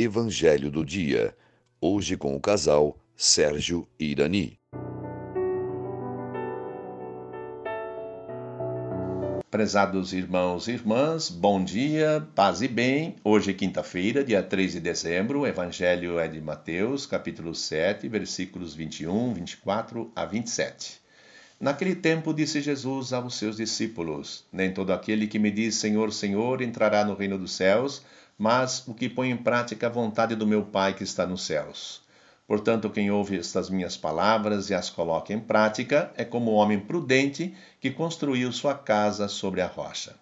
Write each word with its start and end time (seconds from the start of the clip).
Evangelho 0.00 0.70
do 0.70 0.84
Dia. 0.84 1.34
Hoje 1.80 2.16
com 2.16 2.36
o 2.36 2.40
casal 2.40 2.96
Sérgio 3.16 3.84
Irani. 3.98 4.56
Prezados 9.50 10.12
irmãos 10.12 10.68
e 10.68 10.72
irmãs, 10.74 11.28
bom 11.28 11.64
dia, 11.64 12.24
paz 12.36 12.62
e 12.62 12.68
bem. 12.68 13.16
Hoje, 13.24 13.52
quinta-feira, 13.52 14.22
dia 14.22 14.40
3 14.40 14.74
de 14.74 14.80
dezembro, 14.80 15.40
o 15.40 15.46
Evangelho 15.48 16.20
é 16.20 16.28
de 16.28 16.40
Mateus, 16.40 17.04
capítulo 17.04 17.52
7, 17.52 18.08
versículos 18.08 18.76
21, 18.76 19.34
24 19.34 20.12
a 20.14 20.24
27. 20.24 21.00
Naquele 21.58 21.96
tempo 21.96 22.32
disse 22.32 22.60
Jesus 22.60 23.12
aos 23.12 23.34
seus 23.34 23.56
discípulos: 23.56 24.44
Nem 24.52 24.72
todo 24.72 24.92
aquele 24.92 25.26
que 25.26 25.40
me 25.40 25.50
diz 25.50 25.74
Senhor, 25.74 26.12
Senhor 26.12 26.62
entrará 26.62 27.04
no 27.04 27.14
reino 27.14 27.36
dos 27.36 27.50
céus, 27.50 28.04
mas 28.38 28.86
o 28.86 28.94
que 28.94 29.08
põe 29.08 29.30
em 29.30 29.36
prática 29.36 29.88
a 29.88 29.90
vontade 29.90 30.36
do 30.36 30.46
meu 30.46 30.62
Pai 30.62 30.94
que 30.94 31.02
está 31.02 31.26
nos 31.26 31.42
céus. 31.42 32.00
Portanto, 32.46 32.88
quem 32.88 33.10
ouve 33.10 33.38
estas 33.38 33.68
minhas 33.68 33.96
palavras 33.96 34.70
e 34.70 34.74
as 34.74 34.88
coloca 34.88 35.32
em 35.32 35.40
prática 35.40 36.12
é 36.16 36.24
como 36.24 36.52
o 36.52 36.54
homem 36.54 36.78
prudente 36.78 37.54
que 37.80 37.90
construiu 37.90 38.50
sua 38.52 38.74
casa 38.74 39.28
sobre 39.28 39.60
a 39.60 39.66
rocha. 39.66 40.14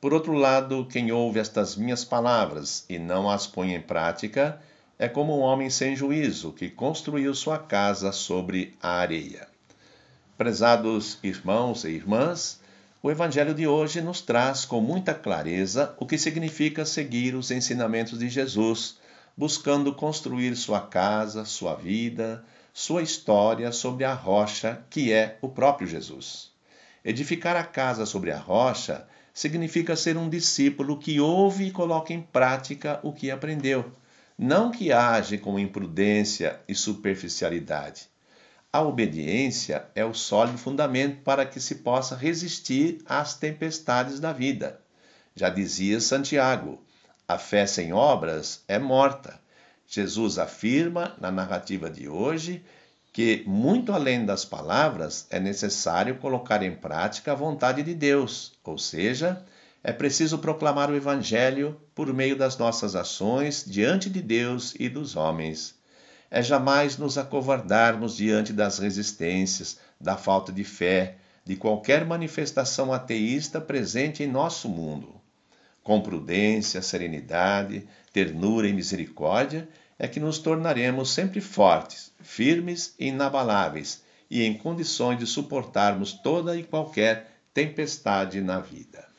Por 0.00 0.12
outro 0.12 0.32
lado, 0.32 0.84
quem 0.90 1.12
ouve 1.12 1.38
estas 1.38 1.76
minhas 1.76 2.04
palavras 2.04 2.84
e 2.88 2.98
não 2.98 3.30
as 3.30 3.46
põe 3.46 3.72
em 3.72 3.80
prática 3.80 4.60
é 4.98 5.08
como 5.08 5.38
um 5.38 5.40
homem 5.40 5.70
sem 5.70 5.96
juízo 5.96 6.52
que 6.52 6.68
construiu 6.68 7.34
sua 7.34 7.58
casa 7.58 8.12
sobre 8.12 8.76
a 8.82 8.98
areia. 8.98 9.48
Prezados 10.36 11.18
irmãos 11.22 11.84
e 11.84 11.90
irmãs, 11.90 12.60
o 13.02 13.10
Evangelho 13.10 13.52
de 13.52 13.66
hoje 13.66 14.00
nos 14.00 14.20
traz 14.20 14.64
com 14.64 14.80
muita 14.80 15.12
clareza 15.12 15.92
o 15.98 16.06
que 16.06 16.16
significa 16.16 16.84
seguir 16.84 17.34
os 17.34 17.50
ensinamentos 17.50 18.20
de 18.20 18.28
Jesus, 18.28 18.96
buscando 19.36 19.92
construir 19.92 20.54
sua 20.54 20.80
casa, 20.80 21.44
sua 21.44 21.74
vida, 21.74 22.44
sua 22.72 23.02
história 23.02 23.72
sobre 23.72 24.04
a 24.04 24.14
rocha 24.14 24.84
que 24.88 25.12
é 25.12 25.36
o 25.42 25.48
próprio 25.48 25.88
Jesus. 25.88 26.52
Edificar 27.04 27.56
a 27.56 27.64
casa 27.64 28.06
sobre 28.06 28.30
a 28.30 28.38
rocha 28.38 29.04
significa 29.34 29.96
ser 29.96 30.16
um 30.16 30.28
discípulo 30.28 30.96
que 30.96 31.18
ouve 31.18 31.64
e 31.64 31.72
coloca 31.72 32.12
em 32.12 32.22
prática 32.22 33.00
o 33.02 33.12
que 33.12 33.32
aprendeu, 33.32 33.90
não 34.38 34.70
que 34.70 34.92
age 34.92 35.38
com 35.38 35.58
imprudência 35.58 36.60
e 36.68 36.74
superficialidade. 36.74 38.11
A 38.74 38.80
obediência 38.80 39.84
é 39.94 40.02
o 40.02 40.14
sólido 40.14 40.56
fundamento 40.56 41.20
para 41.22 41.44
que 41.44 41.60
se 41.60 41.74
possa 41.74 42.16
resistir 42.16 43.02
às 43.04 43.34
tempestades 43.34 44.18
da 44.18 44.32
vida. 44.32 44.80
Já 45.36 45.50
dizia 45.50 46.00
Santiago: 46.00 46.82
a 47.28 47.36
fé 47.36 47.66
sem 47.66 47.92
obras 47.92 48.64
é 48.66 48.78
morta. 48.78 49.38
Jesus 49.86 50.38
afirma 50.38 51.14
na 51.20 51.30
narrativa 51.30 51.90
de 51.90 52.08
hoje 52.08 52.64
que, 53.12 53.44
muito 53.46 53.92
além 53.92 54.24
das 54.24 54.42
palavras, 54.42 55.26
é 55.28 55.38
necessário 55.38 56.16
colocar 56.16 56.62
em 56.62 56.74
prática 56.74 57.32
a 57.32 57.34
vontade 57.34 57.82
de 57.82 57.92
Deus, 57.92 58.54
ou 58.64 58.78
seja, 58.78 59.44
é 59.84 59.92
preciso 59.92 60.38
proclamar 60.38 60.90
o 60.90 60.96
Evangelho 60.96 61.78
por 61.94 62.10
meio 62.14 62.36
das 62.36 62.56
nossas 62.56 62.96
ações 62.96 63.66
diante 63.66 64.08
de 64.08 64.22
Deus 64.22 64.74
e 64.78 64.88
dos 64.88 65.14
homens 65.14 65.81
é 66.34 66.42
jamais 66.42 66.96
nos 66.96 67.18
acovardarmos 67.18 68.16
diante 68.16 68.54
das 68.54 68.78
resistências, 68.78 69.78
da 70.00 70.16
falta 70.16 70.50
de 70.50 70.64
fé, 70.64 71.16
de 71.44 71.56
qualquer 71.56 72.06
manifestação 72.06 72.90
ateísta 72.90 73.60
presente 73.60 74.22
em 74.22 74.26
nosso 74.26 74.66
mundo. 74.66 75.20
Com 75.82 76.00
prudência, 76.00 76.80
serenidade, 76.80 77.86
ternura 78.14 78.66
e 78.66 78.72
misericórdia 78.72 79.68
é 79.98 80.08
que 80.08 80.18
nos 80.18 80.38
tornaremos 80.38 81.10
sempre 81.10 81.42
fortes, 81.42 82.10
firmes 82.22 82.94
e 82.98 83.08
inabaláveis 83.08 84.02
e 84.30 84.42
em 84.42 84.56
condições 84.56 85.18
de 85.18 85.26
suportarmos 85.26 86.14
toda 86.14 86.56
e 86.56 86.62
qualquer 86.62 87.30
tempestade 87.52 88.40
na 88.40 88.58
vida. 88.58 89.11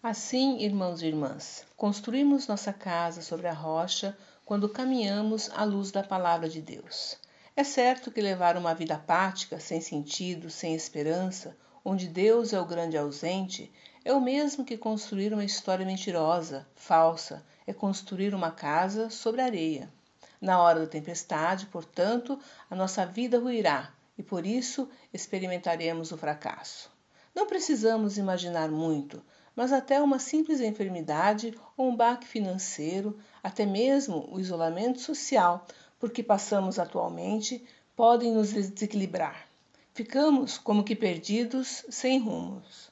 Assim, 0.00 0.60
irmãos 0.60 1.02
e 1.02 1.06
irmãs, 1.06 1.66
construímos 1.76 2.46
nossa 2.46 2.72
casa 2.72 3.20
sobre 3.20 3.48
a 3.48 3.52
rocha 3.52 4.16
quando 4.44 4.68
caminhamos 4.68 5.50
à 5.50 5.64
luz 5.64 5.90
da 5.90 6.04
palavra 6.04 6.48
de 6.48 6.62
Deus. 6.62 7.16
É 7.56 7.64
certo 7.64 8.12
que 8.12 8.20
levar 8.20 8.56
uma 8.56 8.76
vida 8.76 8.94
apática, 8.94 9.58
sem 9.58 9.80
sentido, 9.80 10.50
sem 10.50 10.72
esperança, 10.72 11.56
onde 11.84 12.06
Deus 12.06 12.52
é 12.52 12.60
o 12.60 12.64
grande 12.64 12.96
ausente, 12.96 13.72
é 14.04 14.12
o 14.12 14.20
mesmo 14.20 14.64
que 14.64 14.78
construir 14.78 15.32
uma 15.32 15.44
história 15.44 15.84
mentirosa, 15.84 16.64
falsa, 16.76 17.44
é 17.66 17.72
construir 17.72 18.32
uma 18.36 18.52
casa 18.52 19.10
sobre 19.10 19.40
areia. 19.40 19.92
Na 20.40 20.62
hora 20.62 20.78
da 20.78 20.86
tempestade, 20.86 21.66
portanto, 21.66 22.38
a 22.70 22.76
nossa 22.76 23.04
vida 23.04 23.40
ruirá 23.40 23.92
e 24.16 24.22
por 24.22 24.46
isso 24.46 24.88
experimentaremos 25.12 26.12
o 26.12 26.16
fracasso. 26.16 26.88
Não 27.34 27.48
precisamos 27.48 28.16
imaginar 28.16 28.70
muito, 28.70 29.20
mas 29.58 29.72
até 29.72 30.00
uma 30.00 30.20
simples 30.20 30.60
enfermidade 30.60 31.52
ou 31.76 31.88
um 31.88 31.96
baque 31.96 32.28
financeiro, 32.28 33.18
até 33.42 33.66
mesmo 33.66 34.28
o 34.30 34.38
isolamento 34.38 35.00
social 35.00 35.66
por 35.98 36.12
que 36.12 36.22
passamos 36.22 36.78
atualmente, 36.78 37.66
podem 37.96 38.30
nos 38.30 38.52
desequilibrar. 38.52 39.48
Ficamos 39.92 40.58
como 40.58 40.84
que 40.84 40.94
perdidos, 40.94 41.84
sem 41.90 42.20
rumos. 42.20 42.88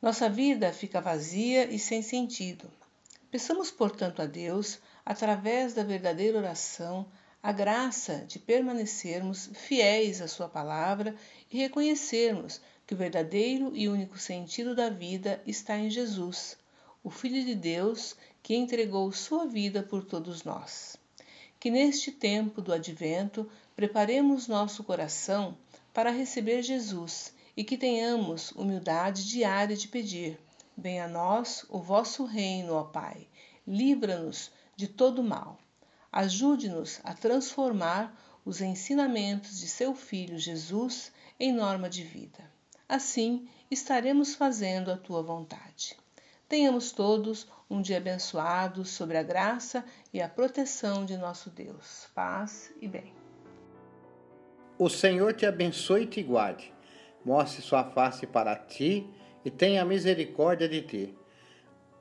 Nossa 0.00 0.30
vida 0.30 0.72
fica 0.72 1.00
vazia 1.00 1.64
e 1.64 1.80
sem 1.80 2.00
sentido. 2.00 2.70
Peçamos, 3.28 3.72
portanto, 3.72 4.22
a 4.22 4.26
Deus, 4.26 4.78
através 5.04 5.74
da 5.74 5.82
verdadeira 5.82 6.38
oração, 6.38 7.06
a 7.42 7.50
graça 7.50 8.24
de 8.24 8.38
permanecermos 8.38 9.50
fiéis 9.52 10.22
à 10.22 10.28
Sua 10.28 10.48
palavra 10.48 11.16
e 11.50 11.58
reconhecermos 11.58 12.60
que 12.88 12.94
o 12.94 12.96
verdadeiro 12.96 13.70
e 13.74 13.86
único 13.86 14.18
sentido 14.18 14.74
da 14.74 14.88
vida 14.88 15.42
está 15.46 15.76
em 15.76 15.90
Jesus, 15.90 16.56
o 17.04 17.10
Filho 17.10 17.44
de 17.44 17.54
Deus 17.54 18.16
que 18.42 18.56
entregou 18.56 19.12
sua 19.12 19.44
vida 19.46 19.82
por 19.82 20.02
todos 20.02 20.42
nós. 20.42 20.96
Que 21.60 21.70
neste 21.70 22.10
tempo 22.10 22.62
do 22.62 22.72
advento 22.72 23.46
preparemos 23.76 24.48
nosso 24.48 24.82
coração 24.82 25.54
para 25.92 26.10
receber 26.10 26.62
Jesus 26.62 27.34
e 27.54 27.62
que 27.62 27.76
tenhamos 27.76 28.52
humildade 28.52 29.28
diária 29.28 29.76
de 29.76 29.86
pedir: 29.86 30.40
Venha 30.74 31.04
a 31.04 31.08
nós 31.08 31.66
o 31.68 31.80
vosso 31.80 32.24
reino, 32.24 32.72
ó 32.72 32.84
Pai. 32.84 33.28
Livra-nos 33.66 34.50
de 34.74 34.88
todo 34.88 35.22
mal. 35.22 35.58
Ajude-nos 36.10 37.00
a 37.04 37.12
transformar 37.12 38.18
os 38.46 38.62
ensinamentos 38.62 39.60
de 39.60 39.68
seu 39.68 39.94
Filho 39.94 40.38
Jesus 40.38 41.12
em 41.38 41.52
norma 41.52 41.90
de 41.90 42.02
vida. 42.02 42.56
Assim, 42.88 43.46
estaremos 43.70 44.34
fazendo 44.34 44.90
a 44.90 44.96
tua 44.96 45.22
vontade. 45.22 45.94
Tenhamos 46.48 46.90
todos 46.90 47.46
um 47.68 47.82
dia 47.82 47.98
abençoado 47.98 48.82
sobre 48.84 49.18
a 49.18 49.22
graça 49.22 49.84
e 50.12 50.22
a 50.22 50.28
proteção 50.28 51.04
de 51.04 51.16
nosso 51.18 51.50
Deus. 51.50 52.08
Paz 52.14 52.72
e 52.80 52.88
bem. 52.88 53.12
O 54.78 54.88
Senhor 54.88 55.34
te 55.34 55.44
abençoe 55.44 56.04
e 56.04 56.06
te 56.06 56.22
guarde. 56.22 56.72
Mostre 57.22 57.60
sua 57.60 57.84
face 57.84 58.26
para 58.26 58.56
ti 58.56 59.06
e 59.44 59.50
tenha 59.50 59.84
misericórdia 59.84 60.68
de 60.68 60.80
ti. 60.80 61.14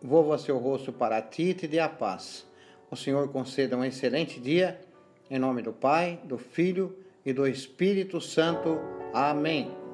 Volva 0.02 0.38
seu 0.38 0.58
rosto 0.58 0.94
para 0.94 1.22
ti 1.22 1.50
e 1.50 1.54
te 1.54 1.68
dê 1.68 1.80
a 1.80 1.90
paz. 1.90 2.48
O 2.90 2.96
Senhor 2.96 3.28
conceda 3.30 3.76
um 3.76 3.84
excelente 3.84 4.40
dia. 4.40 4.80
Em 5.30 5.38
nome 5.38 5.62
do 5.62 5.74
Pai, 5.74 6.22
do 6.24 6.38
Filho 6.38 6.98
e 7.26 7.34
do 7.34 7.46
Espírito 7.46 8.22
Santo. 8.22 8.80
Amém. 9.14 9.87